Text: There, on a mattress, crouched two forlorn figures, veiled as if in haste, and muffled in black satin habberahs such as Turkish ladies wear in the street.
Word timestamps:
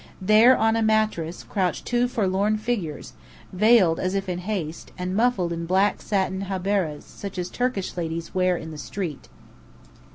There, 0.19 0.57
on 0.57 0.75
a 0.75 0.81
mattress, 0.81 1.43
crouched 1.43 1.85
two 1.85 2.07
forlorn 2.07 2.57
figures, 2.57 3.13
veiled 3.53 3.99
as 3.99 4.15
if 4.15 4.27
in 4.27 4.39
haste, 4.39 4.91
and 4.97 5.15
muffled 5.15 5.53
in 5.53 5.67
black 5.67 6.01
satin 6.01 6.41
habberahs 6.45 7.03
such 7.05 7.37
as 7.37 7.51
Turkish 7.51 7.95
ladies 7.95 8.33
wear 8.33 8.57
in 8.57 8.71
the 8.71 8.79
street. 8.79 9.29